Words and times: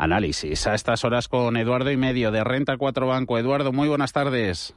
Análisis 0.00 0.66
a 0.66 0.74
estas 0.74 1.04
horas 1.04 1.28
con 1.28 1.58
Eduardo 1.58 1.90
y 1.90 1.96
medio 1.98 2.30
de 2.30 2.42
Renta 2.42 2.78
4 2.78 3.06
Banco. 3.06 3.38
Eduardo, 3.38 3.70
muy 3.70 3.86
buenas 3.86 4.14
tardes. 4.14 4.74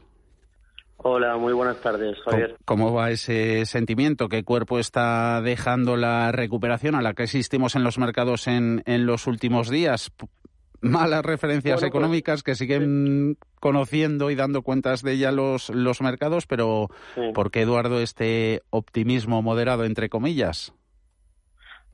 Hola, 0.98 1.38
muy 1.38 1.54
buenas 1.54 1.78
tardes, 1.82 2.18
Javier. 2.26 2.58
¿Cómo 2.66 2.94
va 2.94 3.10
ese 3.10 3.66
sentimiento? 3.66 4.28
¿Qué 4.28 4.44
cuerpo 4.44 4.80
está 4.80 5.42
dejando 5.42 5.96
la 5.96 6.34
recuperación 6.34 6.96
a 6.96 7.02
la 7.02 7.14
que 7.14 7.24
asistimos 7.24 7.78
en 7.78 7.86
los 7.86 7.98
mercados 7.98 8.48
en, 8.48 8.84
en 8.86 9.06
los 9.06 9.26
últimos 9.26 9.70
días? 9.70 10.12
Malas 10.82 11.24
referencias 11.24 11.80
Bueno, 11.80 11.92
pues, 11.92 12.02
económicas 12.02 12.44
que 12.44 12.56
siguen 12.56 13.38
conociendo 13.62 14.30
y 14.30 14.36
dando 14.36 14.62
cuentas 14.62 15.04
de 15.04 15.14
ella 15.14 15.32
los, 15.32 15.70
los 15.70 16.02
mercados, 16.02 16.48
pero 16.48 16.90
Sí. 17.16 17.22
¿por 17.34 17.50
qué, 17.50 17.62
Eduardo, 17.62 18.02
este 18.02 18.62
optimismo 18.72 19.42
moderado, 19.42 19.86
entre 19.86 20.10
comillas? 20.10 20.74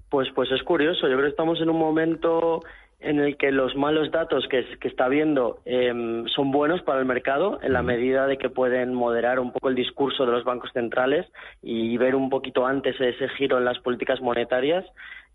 Pues, 0.10 0.30
pues 0.34 0.50
es 0.52 0.64
curioso. 0.64 1.02
Yo 1.08 1.14
creo 1.14 1.26
que 1.26 1.30
estamos 1.30 1.62
en 1.62 1.70
un 1.70 1.78
momento 1.78 2.62
en 3.00 3.20
el 3.20 3.38
que 3.38 3.52
los 3.52 3.76
malos 3.76 4.12
datos 4.12 4.48
que, 4.50 4.66
que 4.80 4.88
está 4.88 5.08
viendo 5.08 5.60
em, 5.66 6.26
son 6.28 6.52
buenos 6.52 6.82
para 6.82 7.00
el 7.00 7.06
mercado 7.06 7.60
en 7.62 7.74
la 7.74 7.82
medida 7.82 8.28
de 8.28 8.38
que 8.38 8.50
pueden 8.50 8.94
moderar 8.94 9.40
un 9.40 9.52
poco 9.52 9.70
el 9.70 9.76
discurso 9.76 10.26
de 10.26 10.34
los 10.34 10.44
bancos 10.44 10.72
centrales 10.74 11.26
y 11.62 11.98
ver 11.98 12.16
un 12.16 12.30
poquito 12.30 12.66
antes 12.66 13.00
ese 13.00 13.30
giro 13.30 13.58
en 13.58 13.66
las 13.66 13.80
políticas 13.80 14.20
monetarias 14.22 14.86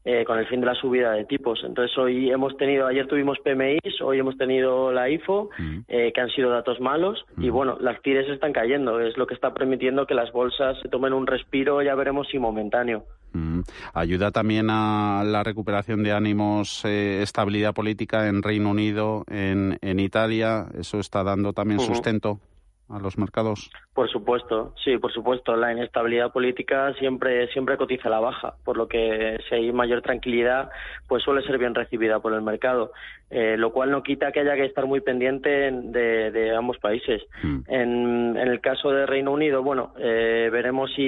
eh, 0.05 0.25
con 0.25 0.39
el 0.39 0.47
fin 0.47 0.61
de 0.61 0.67
la 0.67 0.75
subida 0.75 1.13
de 1.13 1.25
tipos. 1.25 1.63
Entonces 1.65 1.97
hoy 1.97 2.31
hemos 2.31 2.57
tenido, 2.57 2.87
ayer 2.87 3.07
tuvimos 3.07 3.39
PMIs, 3.39 4.01
hoy 4.03 4.19
hemos 4.19 4.37
tenido 4.37 4.93
la 4.93 5.09
IFO, 5.09 5.49
eh, 5.89 6.13
que 6.15 6.21
han 6.21 6.29
sido 6.31 6.51
datos 6.51 6.81
malos 6.81 7.25
y 7.39 7.49
bueno, 7.49 7.79
las 7.81 8.01
tires 8.03 8.29
están 8.29 8.53
cayendo, 8.53 9.01
es 9.01 9.17
lo 9.17 9.27
que 9.27 9.35
está 9.35 9.55
permitiendo 9.55 10.07
que 10.07 10.15
las 10.15 10.31
bolsas 10.33 10.79
se 10.83 10.89
tomen 10.89 11.13
un 11.13 11.27
respiro, 11.27 11.83
ya 11.83 11.95
veremos 11.95 12.29
si 12.31 12.39
momentáneo. 12.39 13.05
Mm. 13.33 13.61
Ayuda 13.95 14.31
también 14.31 14.69
a 14.71 15.23
la 15.25 15.43
recuperación 15.43 16.03
de 16.03 16.13
ánimos, 16.13 16.85
eh, 16.85 17.23
estabilidad 17.23 17.75
política 17.75 18.29
en 18.29 18.43
Reino 18.43 18.71
Unido, 18.71 19.25
en, 19.29 19.79
en 19.81 20.01
Italia. 20.01 20.67
Eso 20.79 21.01
está 21.01 21.25
dando 21.25 21.53
también 21.53 21.81
sustento 21.81 22.41
a 22.89 22.99
los 22.99 23.19
mercados. 23.19 23.71
Por 23.95 24.11
supuesto, 24.11 24.75
sí, 24.83 24.99
por 24.99 25.13
supuesto. 25.13 25.55
La 25.55 25.71
inestabilidad 25.73 26.33
política 26.33 26.93
siempre 26.95 27.47
siempre 27.53 27.77
cotiza 27.77 28.09
a 28.09 28.11
la 28.11 28.19
baja, 28.19 28.55
por 28.65 28.77
lo 28.77 28.89
que 28.89 29.39
si 29.49 29.55
hay 29.55 29.73
mayor 29.73 30.03
tranquilidad, 30.03 30.69
pues 31.07 31.23
suele 31.23 31.43
ser 31.47 31.59
bien 31.59 31.77
recibida 31.77 32.19
por 32.19 32.33
el 32.35 32.43
mercado, 32.43 32.91
eh, 33.31 33.55
lo 33.57 33.71
cual 33.73 33.93
no 33.93 34.03
quita 34.03 34.33
que 34.33 34.41
haya 34.41 34.57
que 34.57 34.65
estar 34.65 34.87
muy 34.87 35.01
pendiente 35.01 35.69
en- 35.69 35.93
de, 35.93 36.33
de 36.33 36.57
ambos 36.57 36.79
países. 36.79 37.23
Mm. 37.45 37.59
En, 37.69 38.37
en 38.37 38.49
el 38.49 38.61
caso 38.61 38.91
de 38.91 39.07
Reino 39.07 39.31
Unido, 39.31 39.63
bueno, 39.63 39.95
eh, 40.01 40.49
veremos 40.51 40.93
si 40.95 41.05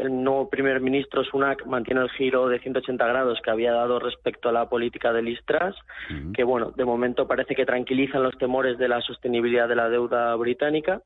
el 0.00 0.22
nuevo 0.24 0.48
primer 0.48 0.80
ministro 0.80 1.22
Sunak 1.24 1.66
mantiene 1.66 2.00
el 2.00 2.10
giro 2.10 2.48
de 2.48 2.58
180 2.58 3.06
grados 3.06 3.38
que 3.42 3.50
había 3.50 3.72
dado 3.72 3.98
respecto 3.98 4.48
a 4.48 4.52
la 4.52 4.66
política 4.70 5.12
de 5.12 5.20
Liz 5.20 5.40
Truss, 5.44 5.76
Mm. 6.08 6.32
que 6.32 6.42
bueno, 6.44 6.70
de 6.74 6.86
momento 6.86 7.28
parece 7.28 7.54
que 7.54 7.66
tranquilizan 7.66 8.22
los 8.22 8.38
temores 8.38 8.78
de 8.78 8.88
la 8.88 9.02
sostenibilidad 9.02 9.68
de 9.68 9.76
la 9.76 9.90
deuda 9.90 10.34
británica. 10.36 11.02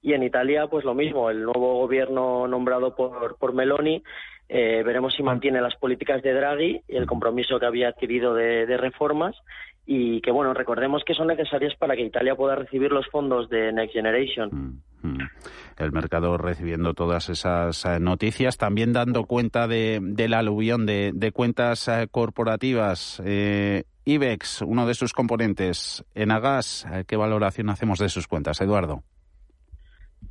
Y 0.00 0.12
en 0.12 0.22
Italia, 0.22 0.66
pues 0.68 0.84
lo 0.84 0.94
mismo, 0.94 1.30
el 1.30 1.42
nuevo 1.42 1.80
gobierno 1.80 2.46
nombrado 2.46 2.94
por, 2.94 3.36
por 3.36 3.52
Meloni, 3.52 4.02
eh, 4.48 4.82
veremos 4.84 5.14
si 5.14 5.22
mantiene 5.22 5.60
las 5.60 5.76
políticas 5.76 6.22
de 6.22 6.32
Draghi 6.32 6.82
y 6.88 6.96
el 6.96 7.06
compromiso 7.06 7.58
que 7.58 7.66
había 7.66 7.88
adquirido 7.88 8.32
de, 8.34 8.76
reformas 8.78 9.36
y 9.84 10.20
que, 10.20 10.30
bueno, 10.30 10.54
recordemos 10.54 11.02
que 11.04 11.14
son 11.14 11.28
necesarias 11.28 11.74
para 11.76 11.96
que 11.96 12.02
Italia 12.02 12.36
pueda 12.36 12.54
recibir 12.54 12.92
los 12.92 13.06
fondos 13.08 13.48
de 13.50 13.72
Next 13.72 13.94
Generation. 13.94 14.50
Mm, 15.02 15.08
mm. 15.08 15.18
El 15.78 15.92
mercado 15.92 16.36
recibiendo 16.38 16.94
todas 16.94 17.28
esas 17.28 17.84
eh, 17.84 17.98
noticias, 18.00 18.56
también 18.56 18.92
dando 18.92 19.24
cuenta 19.24 19.66
de, 19.66 19.98
del 20.02 20.34
aluvión 20.34 20.86
de, 20.86 21.32
cuentas 21.32 21.88
eh, 21.88 22.08
corporativas. 22.10 23.22
Eh, 23.24 23.84
IBEX, 24.08 24.62
uno 24.62 24.86
de 24.86 24.94
sus 24.94 25.12
componentes, 25.12 26.02
Enagas, 26.14 26.86
eh, 26.90 27.04
¿qué 27.06 27.16
valoración 27.16 27.68
hacemos 27.68 27.98
de 27.98 28.08
sus 28.08 28.26
cuentas, 28.26 28.58
Eduardo? 28.62 29.02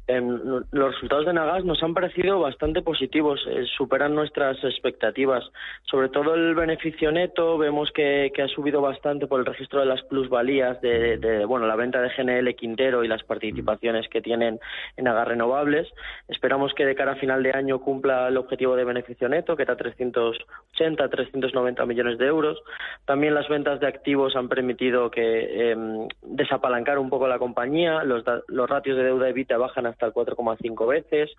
Los 0.08 0.94
resultados 0.94 1.26
de 1.26 1.34
Nagas 1.34 1.66
nos 1.66 1.84
han 1.84 1.94
parecido 1.94 2.40
bastante 2.40 2.82
positivos, 2.82 3.46
eh, 3.50 3.66
superan 3.78 4.16
nuestras 4.16 4.58
expectativas. 4.64 5.44
Sobre 5.84 6.08
todo 6.08 6.34
el 6.34 6.56
beneficio 6.56 7.12
neto, 7.12 7.58
vemos 7.58 7.92
que, 7.92 8.32
ha 8.42 8.48
subido 8.48 8.80
bastante 8.80 9.28
por 9.28 9.42
el 9.42 9.46
registro 9.46 9.82
de 9.82 9.86
las 9.86 10.02
plusvalías 10.04 10.80
de, 10.80 11.18
de, 11.18 11.44
bueno, 11.44 11.68
la 11.68 11.76
venta 11.76 12.00
de 12.00 12.10
GNL 12.10 12.56
Quintero 12.56 13.04
y 13.04 13.10
las 13.10 13.24
participaciones 13.24 14.08
que 14.08 14.22
tienen 14.22 14.62
en 14.96 15.04
Nagas 15.04 15.28
Renovables. 15.28 15.90
Esperamos 16.30 16.74
que 16.74 16.86
de 16.86 16.96
cara 16.96 17.14
a 17.14 17.16
final 17.16 17.44
de 17.44 17.52
año 17.52 17.80
cumpla 17.80 18.30
el 18.30 18.38
objetivo 18.38 18.78
de 18.78 18.86
beneficio 18.86 19.28
neto, 19.28 19.58
que 19.58 19.64
era 19.64 19.76
380, 19.76 21.10
390 21.10 21.86
millones 21.86 22.18
de 22.18 22.28
euros. 22.28 22.62
También 23.04 23.34
las 23.34 23.50
ventas 23.50 23.82
de 23.82 23.88
activos 23.88 24.38
han 24.38 24.48
permitido 24.48 25.12
que 25.12 25.72
em, 25.72 26.08
desapalancar 26.22 26.98
un 26.98 27.10
poco 27.10 27.28
la 27.28 27.40
compañía, 27.40 28.06
los, 28.06 28.24
los 28.48 28.70
ratios 28.70 28.96
de 28.96 29.04
deuda 29.04 29.28
evita 29.28 29.58
bajan 29.58 29.86
hasta 29.98 30.06
el 30.06 30.14
4,5 30.14 30.88
veces. 30.88 31.32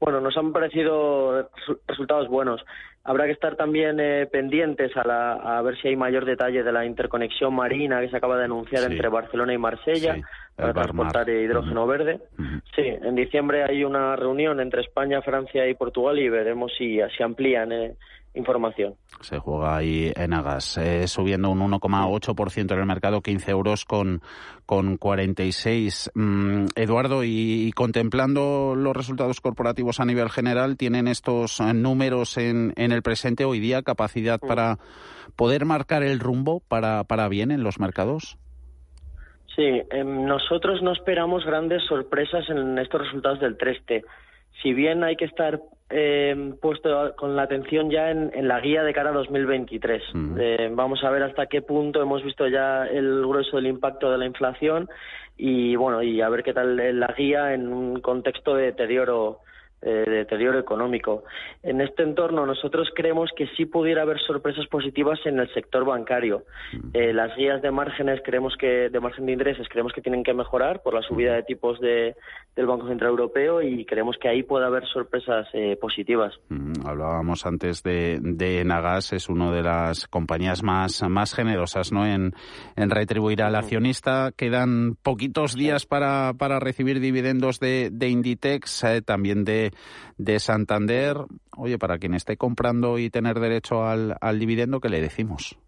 Bueno, 0.00 0.20
nos 0.20 0.36
han 0.36 0.52
parecido 0.52 1.42
resu- 1.50 1.78
resultados 1.86 2.28
buenos. 2.28 2.64
Habrá 3.04 3.26
que 3.26 3.32
estar 3.32 3.56
también 3.56 4.00
eh, 4.00 4.26
pendientes 4.26 4.96
a, 4.96 5.06
la- 5.06 5.34
a 5.58 5.62
ver 5.62 5.76
si 5.80 5.88
hay 5.88 5.96
mayor 5.96 6.24
detalle 6.24 6.62
de 6.62 6.72
la 6.72 6.84
interconexión 6.86 7.54
marina 7.54 8.00
que 8.00 8.08
se 8.08 8.16
acaba 8.16 8.36
de 8.38 8.44
anunciar 8.44 8.82
Sí. 8.84 8.92
entre 8.92 9.08
Barcelona 9.08 9.52
y 9.52 9.58
Marsella 9.58 10.14
Sí, 10.14 10.22
para 10.56 10.72
transportar 10.72 11.28
hidrógeno 11.28 11.86
verde. 11.86 12.20
Sí, 12.74 12.82
en 12.82 13.14
diciembre 13.14 13.62
hay 13.64 13.84
una 13.84 14.16
reunión 14.16 14.60
entre 14.60 14.80
España, 14.80 15.20
Francia 15.22 15.68
y 15.68 15.74
Portugal 15.74 16.18
y 16.18 16.28
veremos 16.28 16.72
si, 16.76 16.98
si 17.16 17.22
amplían 17.22 17.70
eh, 17.72 17.94
información. 18.36 18.94
Se 19.20 19.38
juega 19.38 19.76
ahí 19.76 20.12
en 20.14 20.34
Agas, 20.34 20.78
eh, 20.78 21.08
subiendo 21.08 21.50
un 21.50 21.60
1,8% 21.60 22.72
en 22.72 22.78
el 22.78 22.86
mercado, 22.86 23.22
15 23.22 23.50
euros 23.50 23.84
con, 23.84 24.20
con 24.66 24.96
46. 24.96 26.12
Mm, 26.14 26.66
Eduardo, 26.76 27.24
y, 27.24 27.66
y 27.66 27.72
contemplando 27.72 28.74
los 28.76 28.96
resultados 28.96 29.40
corporativos 29.40 30.00
a 30.00 30.04
nivel 30.04 30.30
general, 30.30 30.76
¿tienen 30.76 31.08
estos 31.08 31.60
eh, 31.60 31.72
números 31.74 32.36
en, 32.36 32.72
en 32.76 32.92
el 32.92 33.02
presente 33.02 33.44
hoy 33.44 33.58
día 33.58 33.82
capacidad 33.82 34.38
para 34.38 34.78
poder 35.34 35.64
marcar 35.64 36.02
el 36.02 36.20
rumbo 36.20 36.60
para, 36.68 37.04
para 37.04 37.28
bien 37.28 37.50
en 37.50 37.62
los 37.62 37.80
mercados? 37.80 38.38
Sí, 39.56 39.82
em, 39.90 40.26
nosotros 40.26 40.82
no 40.82 40.92
esperamos 40.92 41.44
grandes 41.44 41.82
sorpresas 41.84 42.48
en 42.50 42.78
estos 42.78 43.00
resultados 43.00 43.40
del 43.40 43.56
3T. 43.56 44.04
Si 44.62 44.74
bien 44.74 45.02
hay 45.02 45.16
que 45.16 45.24
estar 45.24 45.60
eh, 45.90 46.54
puesto 46.60 47.14
con 47.16 47.36
la 47.36 47.42
atención 47.42 47.90
ya 47.90 48.10
en, 48.10 48.30
en 48.34 48.48
la 48.48 48.60
guía 48.60 48.82
de 48.82 48.92
cara 48.92 49.10
a 49.10 49.12
2023. 49.12 50.02
Ujú. 50.14 50.34
Eh, 50.38 50.70
vamos 50.72 51.02
a 51.04 51.10
ver 51.10 51.22
hasta 51.22 51.46
qué 51.46 51.62
punto 51.62 52.02
hemos 52.02 52.24
visto 52.24 52.48
ya 52.48 52.86
el 52.86 53.22
grueso 53.26 53.56
del 53.56 53.66
impacto 53.66 54.10
de 54.10 54.18
la 54.18 54.26
inflación 54.26 54.88
y 55.36 55.76
bueno 55.76 56.02
y 56.02 56.20
a 56.20 56.28
ver 56.28 56.42
qué 56.42 56.52
tal 56.52 56.98
la 56.98 57.14
guía 57.16 57.54
en 57.54 57.68
un 57.68 58.00
contexto 58.00 58.56
de 58.56 58.66
deterioro 58.66 59.40
eh, 59.86 60.04
de 60.06 60.16
deterioro 60.16 60.58
económico. 60.58 61.22
En 61.62 61.80
este 61.80 62.02
entorno 62.02 62.44
nosotros 62.44 62.90
creemos 62.94 63.30
que 63.36 63.46
sí 63.56 63.66
pudiera 63.66 64.02
haber 64.02 64.18
sorpresas 64.20 64.66
positivas 64.66 65.18
en 65.24 65.38
el 65.38 65.52
sector 65.54 65.84
bancario. 65.84 66.44
Eh, 66.92 67.12
las 67.12 67.36
guías 67.36 67.62
de 67.62 67.70
márgenes 67.70 68.20
creemos 68.24 68.54
que 68.58 68.90
de 68.90 69.00
margen 69.00 69.26
de 69.26 69.32
intereses 69.32 69.68
creemos 69.68 69.92
que 69.92 70.02
tienen 70.02 70.24
que 70.24 70.34
mejorar 70.34 70.82
por 70.82 70.92
la 70.92 71.02
subida 71.02 71.34
de 71.34 71.44
tipos 71.44 71.80
de, 71.80 72.16
del 72.56 72.66
Banco 72.66 72.88
Central 72.88 73.10
Europeo 73.10 73.62
y 73.62 73.84
creemos 73.84 74.16
que 74.20 74.28
ahí 74.28 74.42
puede 74.42 74.66
haber 74.66 74.84
sorpresas 74.86 75.46
eh, 75.52 75.76
positivas. 75.80 76.34
Mm, 76.48 76.84
Hablábamos 76.84 77.46
antes 77.46 77.82
de, 77.82 78.18
de 78.20 78.64
Nagas, 78.64 79.12
es 79.12 79.28
una 79.28 79.50
de 79.52 79.62
las 79.62 80.08
compañías 80.08 80.62
más, 80.62 81.02
más 81.08 81.34
generosas 81.34 81.92
¿no? 81.92 82.04
en, 82.06 82.32
en 82.74 82.90
retribuir 82.90 83.42
al 83.42 83.54
accionista. 83.54 84.32
Quedan 84.36 84.96
poquitos 85.02 85.54
días 85.54 85.86
para, 85.86 86.32
para 86.34 86.58
recibir 86.58 87.00
dividendos 87.00 87.60
de, 87.60 87.90
de 87.92 88.08
Inditex, 88.08 88.84
eh, 88.84 89.02
también 89.02 89.44
de, 89.44 89.72
de 90.18 90.38
Santander. 90.38 91.16
Oye, 91.56 91.78
para 91.78 91.98
quien 91.98 92.14
esté 92.14 92.36
comprando 92.36 92.98
y 92.98 93.10
tener 93.10 93.40
derecho 93.40 93.84
al, 93.84 94.16
al 94.20 94.38
dividendo, 94.38 94.80
¿qué 94.80 94.88
le 94.88 95.00
decimos? 95.00 95.58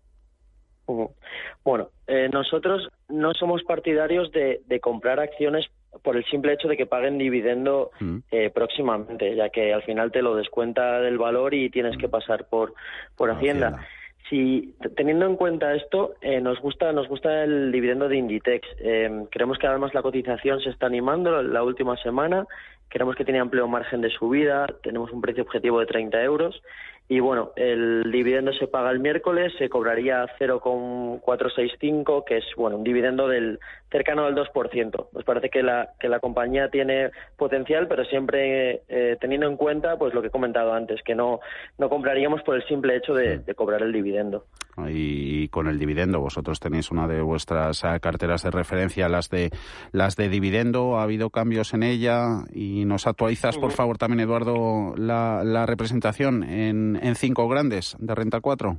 Bueno, 1.65 1.91
eh, 2.07 2.31
nosotros 2.33 2.89
no 3.09 3.35
somos 3.35 3.63
partidarios 3.65 4.33
de, 4.33 4.63
de 4.67 4.81
comprar 4.81 5.21
acciones 5.21 5.67
por 6.03 6.17
el 6.17 6.25
simple 6.27 6.53
hecho 6.55 6.69
de 6.69 6.77
que 6.77 6.87
paguen 6.87 7.19
dividendo 7.19 7.91
Mm. 8.01 8.19
eh, 8.31 8.51
próximamente, 8.51 9.35
ya 9.35 9.49
que 9.51 9.73
al 9.73 9.83
final 9.83 10.11
te 10.13 10.23
lo 10.23 10.35
descuenta 10.35 11.01
del 11.01 11.19
valor 11.19 11.55
y 11.55 11.71
tienes 11.71 11.97
que 11.99 12.09
pasar 12.09 12.47
por, 12.49 12.75
por 13.17 13.31
Hacienda. 13.31 13.69
Hacienda. 13.69 13.89
Si 14.31 14.75
teniendo 14.95 15.25
en 15.25 15.37
cuenta 15.37 15.75
esto, 15.75 16.15
eh, 16.21 16.41
nos 16.41 16.61
gusta 16.61 16.93
nos 16.93 17.09
gusta 17.09 17.45
el 17.45 17.73
dividendo 17.73 18.09
de 18.09 18.19
Inditex. 18.19 18.67
Eh, 18.79 19.25
creemos 19.31 19.57
que 19.59 19.67
además 19.67 19.95
la 19.95 20.03
cotización 20.03 20.61
se 20.61 20.69
está 20.71 20.87
animando 20.87 21.43
la 21.43 21.63
última 21.63 21.97
semana. 21.97 22.47
Creemos 22.89 23.17
que 23.17 23.25
tiene 23.25 23.41
amplio 23.41 23.69
margen 23.69 24.01
de 24.01 24.11
subida. 24.11 24.67
Tenemos 24.83 25.13
un 25.13 25.21
precio 25.21 25.43
objetivo 25.43 25.81
de 25.81 25.87
30 25.87 26.23
euros 26.23 26.63
Y 27.11 27.21
bueno, 27.21 27.53
el 27.57 28.11
dividendo 28.13 28.53
se 28.53 28.67
paga 28.67 28.91
el 28.91 29.01
miércoles, 29.01 29.55
se 29.59 29.71
cobraría 29.71 30.27
0,465, 30.39 32.25
que 32.27 32.37
es 32.37 32.45
bueno 32.55 32.77
un 32.77 32.85
dividendo 32.85 33.27
del 33.29 33.59
cercano 33.91 34.27
al 34.27 34.35
2%. 34.35 35.09
Nos 35.13 35.25
parece 35.25 35.49
que 35.49 35.63
la, 35.63 35.95
que 35.99 36.09
la 36.09 36.21
compañía 36.21 36.69
tiene 36.69 37.11
potencial, 37.39 37.89
pero 37.89 38.05
siempre 38.05 38.83
eh, 38.89 39.17
teniendo 39.19 39.47
en 39.49 39.57
cuenta 39.57 39.97
pues 39.97 40.13
lo 40.13 40.21
que 40.21 40.29
he 40.29 40.31
comentado 40.31 40.75
antes, 40.75 41.01
que 41.03 41.15
no, 41.15 41.41
no 41.79 41.89
compraríamos 41.89 42.43
por 42.43 42.57
el 42.57 42.67
simple 42.67 42.97
hecho 42.97 43.15
de, 43.15 43.39
de 43.39 43.55
cobrar 43.55 43.83
el 43.83 43.93
dividendo. 43.93 44.45
Y 44.87 45.49
con 45.49 45.67
el 45.67 45.79
dividendo, 45.79 46.21
vosotros 46.21 46.61
tenéis 46.61 46.91
una 46.91 47.09
de 47.09 47.21
vuestras 47.21 47.83
eh, 47.83 47.99
carteras 48.01 48.43
de 48.43 48.51
referencia, 48.51 49.09
las 49.09 49.29
de 49.29 49.51
las 49.93 50.15
de 50.15 50.29
dividendo. 50.29 50.99
¿Ha 50.99 51.03
habido 51.03 51.31
cambios 51.31 51.75
en 51.75 51.83
ella? 51.83 52.45
Y 52.53 52.85
nos 52.85 53.07
actualizas, 53.07 53.59
por 53.59 53.73
favor, 53.73 53.99
también, 53.99 54.21
Eduardo, 54.21 54.95
la, 54.97 55.43
la 55.43 55.67
representación 55.67 56.45
en, 56.45 56.98
en 57.03 57.15
cinco 57.15 57.49
grandes 57.49 57.97
de 57.99 58.15
renta 58.15 58.41
4. 58.41 58.77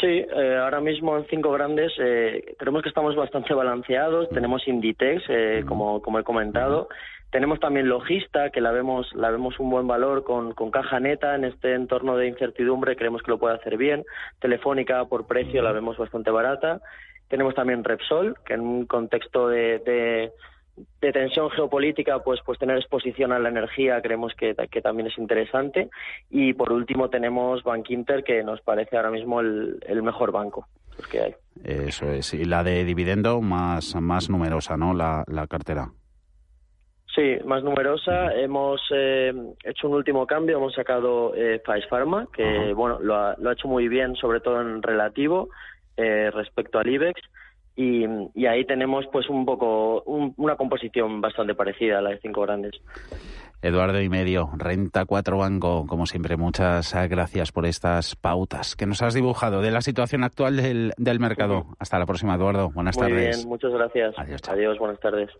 Sí, 0.00 0.08
eh, 0.08 0.56
ahora 0.60 0.80
mismo 0.80 1.16
en 1.16 1.26
cinco 1.26 1.52
grandes 1.52 1.92
eh, 1.98 2.56
creemos 2.58 2.82
que 2.82 2.88
estamos 2.88 3.14
bastante 3.14 3.54
balanceados. 3.54 4.28
Tenemos 4.30 4.66
Inditex, 4.66 5.22
eh, 5.28 5.64
como, 5.66 6.02
como 6.02 6.18
he 6.18 6.24
comentado. 6.24 6.88
Tenemos 7.30 7.60
también 7.60 7.88
Logista, 7.88 8.50
que 8.50 8.60
la 8.60 8.72
vemos, 8.72 9.10
la 9.14 9.30
vemos 9.30 9.58
un 9.60 9.70
buen 9.70 9.86
valor 9.86 10.24
con, 10.24 10.54
con 10.54 10.70
caja 10.70 10.98
neta 10.98 11.34
en 11.34 11.44
este 11.44 11.74
entorno 11.74 12.16
de 12.16 12.26
incertidumbre. 12.26 12.96
Creemos 12.96 13.22
que 13.22 13.30
lo 13.30 13.38
puede 13.38 13.54
hacer 13.54 13.76
bien. 13.76 14.04
Telefónica, 14.40 15.04
por 15.04 15.26
precio, 15.26 15.62
la 15.62 15.72
vemos 15.72 15.96
bastante 15.96 16.30
barata. 16.30 16.80
Tenemos 17.28 17.54
también 17.54 17.84
Repsol, 17.84 18.34
que 18.44 18.54
en 18.54 18.60
un 18.60 18.86
contexto 18.86 19.48
de, 19.48 19.78
de 19.78 20.32
de 21.00 21.12
tensión 21.12 21.50
geopolítica, 21.50 22.20
pues, 22.20 22.40
pues 22.44 22.58
tener 22.58 22.78
exposición 22.78 23.32
a 23.32 23.38
la 23.38 23.48
energía 23.48 24.00
creemos 24.00 24.32
que, 24.34 24.54
que, 24.70 24.80
también 24.80 25.08
es 25.08 25.18
interesante. 25.18 25.90
Y 26.30 26.54
por 26.54 26.72
último 26.72 27.10
tenemos 27.10 27.62
Bank 27.62 27.90
Inter, 27.90 28.24
que 28.24 28.42
nos 28.42 28.60
parece 28.62 28.96
ahora 28.96 29.10
mismo 29.10 29.40
el, 29.40 29.78
el 29.86 30.02
mejor 30.02 30.32
banco 30.32 30.66
que 31.10 31.20
hay. 31.20 31.34
Eso 31.64 32.10
es. 32.10 32.34
Y 32.34 32.44
la 32.44 32.62
de 32.62 32.84
dividendo 32.84 33.40
más, 33.40 33.94
más 33.96 34.30
numerosa, 34.30 34.76
¿no? 34.76 34.94
La, 34.94 35.24
la 35.26 35.46
cartera. 35.46 35.90
Sí, 37.14 37.36
más 37.44 37.62
numerosa. 37.62 38.32
Hemos 38.34 38.80
eh, 38.94 39.32
hecho 39.64 39.88
un 39.88 39.94
último 39.94 40.26
cambio, 40.26 40.56
hemos 40.56 40.74
sacado 40.74 41.34
eh, 41.34 41.60
Pharma, 41.90 42.26
que 42.32 42.72
bueno 42.72 42.98
lo 43.00 43.14
ha, 43.14 43.36
lo 43.38 43.50
ha 43.50 43.52
hecho 43.52 43.68
muy 43.68 43.88
bien, 43.88 44.16
sobre 44.16 44.40
todo 44.40 44.62
en 44.62 44.82
relativo 44.82 45.50
eh, 45.96 46.30
respecto 46.30 46.78
al 46.78 46.88
IBEX. 46.88 47.20
Y, 47.74 48.04
y, 48.34 48.46
ahí 48.46 48.66
tenemos 48.66 49.06
pues 49.10 49.30
un 49.30 49.46
poco 49.46 50.02
un, 50.02 50.34
una 50.36 50.56
composición 50.56 51.20
bastante 51.22 51.54
parecida 51.54 51.98
a 51.98 52.02
la 52.02 52.10
de 52.10 52.18
cinco 52.18 52.42
grandes. 52.42 52.74
Eduardo 53.62 54.02
y 54.02 54.08
medio, 54.08 54.50
Renta 54.56 55.04
4 55.04 55.38
Banco, 55.38 55.86
como 55.86 56.04
siempre, 56.06 56.36
muchas 56.36 56.92
gracias 57.08 57.52
por 57.52 57.64
estas 57.64 58.16
pautas 58.16 58.74
que 58.74 58.86
nos 58.86 59.02
has 59.02 59.14
dibujado 59.14 59.62
de 59.62 59.70
la 59.70 59.80
situación 59.80 60.24
actual 60.24 60.56
del, 60.56 60.92
del 60.98 61.20
mercado. 61.20 61.66
Hasta 61.78 61.98
la 61.98 62.04
próxima, 62.04 62.34
Eduardo. 62.34 62.70
Buenas 62.70 62.96
Muy 62.98 63.08
tardes. 63.08 63.36
bien, 63.36 63.48
muchas 63.48 63.72
gracias. 63.72 64.14
Adiós, 64.18 64.40
Adiós 64.48 64.78
buenas 64.78 64.98
tardes. 64.98 65.30